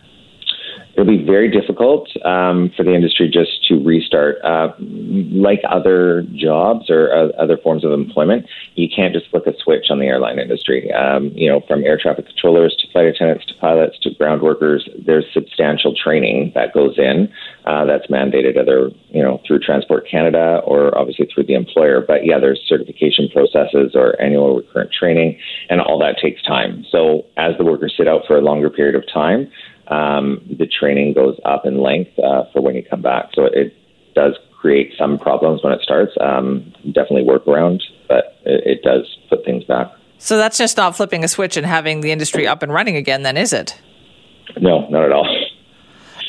[0.98, 4.38] It'll be very difficult um, for the industry just to restart.
[4.44, 9.54] Uh, like other jobs or uh, other forms of employment, you can't just flick a
[9.64, 10.92] switch on the airline industry.
[10.92, 14.90] Um, you know, from air traffic controllers to flight attendants to pilots to ground workers,
[15.06, 17.32] there's substantial training that goes in
[17.66, 22.04] uh, that's mandated either you know through Transport Canada or obviously through the employer.
[22.06, 25.38] But yeah, there's certification processes or annual recurrent training,
[25.70, 26.84] and all that takes time.
[26.90, 29.52] So as the workers sit out for a longer period of time
[29.90, 33.30] um, the training goes up in length uh, for when you come back.
[33.34, 33.74] So it
[34.16, 36.12] does create some problems when it starts.
[36.20, 39.92] Um, definitely work around, but it, it does put things back.
[40.18, 43.22] So that's just not flipping a switch and having the industry up and running again,
[43.22, 43.80] then, is it?
[44.60, 45.28] No, not at all.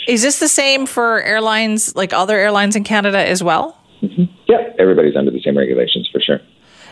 [0.07, 3.79] Is this the same for airlines, like other airlines in Canada as well?
[4.03, 4.25] Mm-hmm.
[4.47, 6.41] Yeah, everybody's under the same regulations for sure.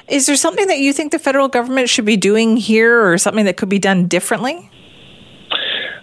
[0.08, 3.44] Is there something that you think the federal government should be doing here or something
[3.44, 4.70] that could be done differently?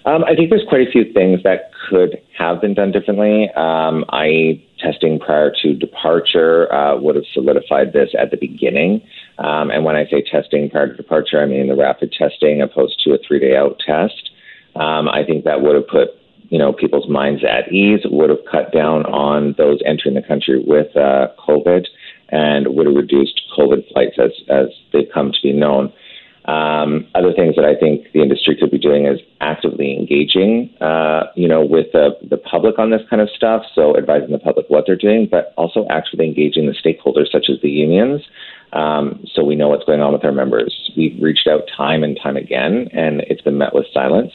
[0.05, 3.49] Um, I think there's quite a few things that could have been done differently.
[3.55, 9.01] Um, I testing prior to departure uh, would have solidified this at the beginning.
[9.37, 13.01] Um, and when I say testing prior to departure, I mean the rapid testing opposed
[13.05, 14.31] to a three day out test.
[14.75, 16.09] Um, I think that would have put
[16.49, 20.61] you know people's minds at ease, would have cut down on those entering the country
[20.65, 21.85] with uh, COVID,
[22.29, 25.93] and would have reduced COVID flights as as they've come to be known.
[26.45, 31.25] Um, other things that I think the industry could be doing is actively engaging, uh,
[31.35, 33.63] you know, with the, the public on this kind of stuff.
[33.73, 37.59] So advising the public what they're doing, but also actually engaging the stakeholders such as
[37.61, 38.21] the unions.
[38.73, 40.91] Um, so we know what's going on with our members.
[40.97, 44.31] We've reached out time and time again, and it's been met with silence.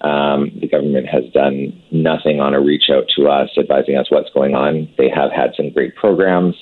[0.00, 4.30] Um, the government has done nothing on a reach out to us, advising us what's
[4.32, 4.88] going on.
[4.96, 6.54] They have had some great programs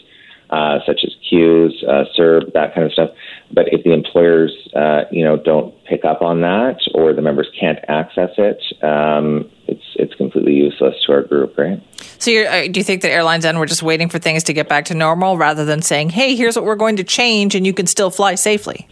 [0.51, 3.11] uh, such as CEWS, uh, that kind of stuff.
[3.53, 7.49] But if the employers, uh, you know, don't pick up on that, or the members
[7.59, 11.81] can't access it, um, it's it's completely useless to our group, right?
[12.19, 14.69] So, uh, do you think that airlines then were just waiting for things to get
[14.69, 17.73] back to normal, rather than saying, "Hey, here's what we're going to change, and you
[17.73, 18.89] can still fly safely"?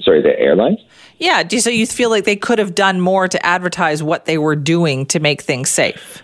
[0.00, 0.78] Sorry, the airlines.
[1.18, 1.42] Yeah.
[1.42, 4.38] Do you, so you feel like they could have done more to advertise what they
[4.38, 6.22] were doing to make things safe?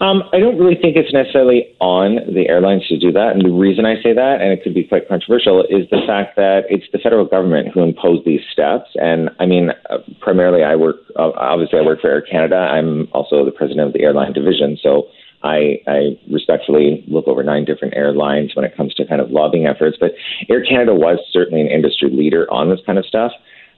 [0.00, 3.32] Um, I don't really think it's necessarily on the airlines to do that.
[3.34, 6.36] And the reason I say that, and it could be quite controversial, is the fact
[6.36, 8.90] that it's the federal government who imposed these steps.
[8.94, 12.56] And I mean, uh, primarily, I work, uh, obviously, I work for Air Canada.
[12.56, 14.78] I'm also the president of the airline division.
[14.80, 15.08] So
[15.42, 19.66] I, I respectfully look over nine different airlines when it comes to kind of lobbying
[19.66, 19.96] efforts.
[20.00, 20.12] But
[20.48, 23.32] Air Canada was certainly an industry leader on this kind of stuff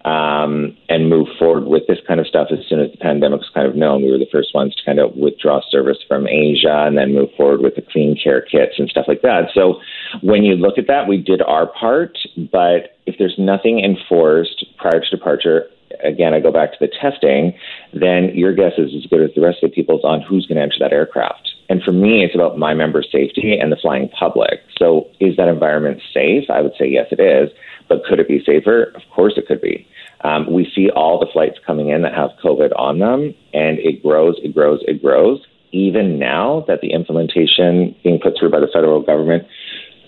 [0.04, 3.50] um, and move forward with this kind of stuff as soon as the pandemic was
[3.52, 4.02] kind of known.
[4.02, 7.28] We were the first ones to kind of withdraw service from Asia and then move
[7.36, 9.50] forward with the clean care kits and stuff like that.
[9.54, 9.80] So
[10.22, 12.16] when you look at that, we did our part,
[12.50, 15.66] but if there's nothing enforced prior to departure,
[16.02, 17.52] again, I go back to the testing,
[17.92, 20.56] then your guess is as good as the rest of the people's on who's going
[20.56, 21.50] to enter that aircraft.
[21.68, 24.60] And for me, it's about my member safety and the flying public.
[24.76, 26.50] So is that environment safe?
[26.50, 27.50] I would say yes, it is.
[27.90, 28.84] But could it be safer?
[28.94, 29.86] Of course it could be.
[30.22, 34.00] Um, we see all the flights coming in that have COVID on them, and it
[34.02, 35.44] grows, it grows, it grows.
[35.72, 39.46] Even now that the implementation being put through by the federal government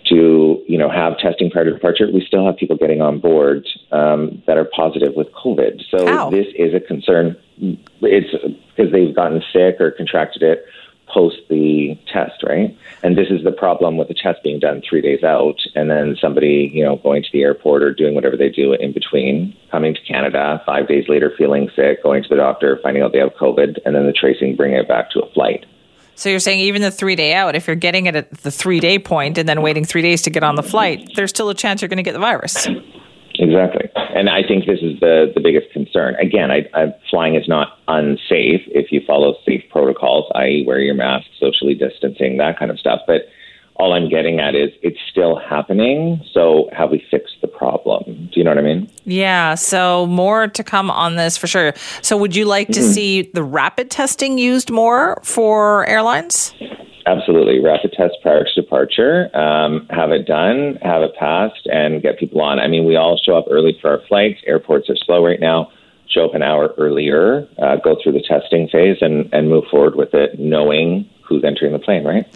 [0.09, 3.67] to you know have testing prior to departure, we still have people getting on board
[3.91, 5.83] um, that are positive with COVID.
[5.91, 6.31] So Ow.
[6.31, 7.37] this is a concern.
[7.59, 10.65] It's because they've gotten sick or contracted it
[11.13, 12.77] post the test, right?
[13.03, 16.17] And this is the problem with the test being done three days out, and then
[16.21, 19.95] somebody, you know, going to the airport or doing whatever they do in between, coming
[19.95, 23.35] to Canada, five days later feeling sick, going to the doctor, finding out they have
[23.35, 25.67] COVID, and then the tracing, bringing it back to a flight.
[26.15, 28.81] So you're saying even the three day out, if you're getting it at the three
[28.81, 31.55] day point and then waiting three days to get on the flight, there's still a
[31.55, 32.69] chance you're going to get the virus.
[33.39, 33.89] Exactly.
[33.97, 36.15] And I think this is the, the biggest concern.
[36.17, 40.95] Again, I, I, flying is not unsafe if you follow safe protocols, i.e., wear your
[40.95, 43.01] mask, socially distancing, that kind of stuff.
[43.07, 43.23] But
[43.77, 46.23] all I'm getting at is it's still happening.
[46.33, 48.29] So have we fixed the problem?
[48.33, 48.91] Do you know what I mean?
[49.05, 49.55] Yeah.
[49.55, 51.73] So more to come on this for sure.
[52.03, 52.93] So would you like to mm-hmm.
[52.93, 56.55] see the rapid testing used more for airlines?
[57.07, 57.61] Absolutely.
[57.61, 59.37] Rapid test prior to departure.
[59.37, 62.61] Um, have it done, have it passed, and get people on.
[62.61, 64.41] I mean, we all show up early for our flights.
[64.47, 65.73] Airports are slow right now.
[66.09, 69.97] Show up an hour earlier, uh, go through the testing phase, and, and move forward
[69.97, 72.27] with it, knowing who's entering the plane, right?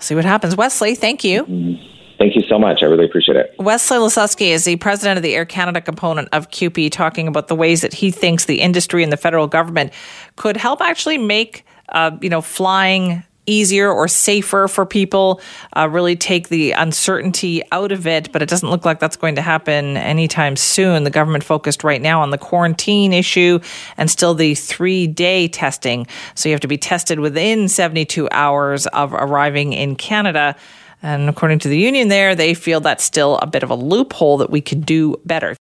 [0.00, 0.56] See what happens.
[0.56, 1.44] Wesley, thank you.
[1.44, 1.94] Mm-hmm.
[2.18, 2.82] Thank you so much.
[2.82, 3.54] I really appreciate it.
[3.60, 7.54] Wesley Lesosky is the president of the Air Canada component of CUPE, talking about the
[7.54, 9.92] ways that he thinks the industry and the federal government
[10.34, 15.40] could help actually make, uh, you know, flying easier or safer for people,
[15.76, 18.30] uh, really take the uncertainty out of it.
[18.32, 21.04] But it doesn't look like that's going to happen anytime soon.
[21.04, 23.60] The government focused right now on the quarantine issue
[23.96, 26.06] and still the three day testing.
[26.34, 30.56] So you have to be tested within 72 hours of arriving in Canada.
[31.02, 34.38] And according to the union there, they feel that's still a bit of a loophole
[34.38, 35.54] that we could do better.